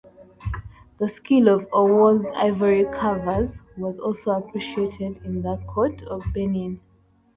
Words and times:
The 0.97 1.07
skill 1.09 1.47
of 1.47 1.69
Owo's 1.69 2.25
ivory 2.35 2.85
carvers 2.85 3.61
was 3.77 3.99
also 3.99 4.31
appreciated 4.31 5.17
at 5.17 5.43
the 5.43 5.63
court 5.67 6.01
of 6.07 6.23
Benin. 6.33 6.79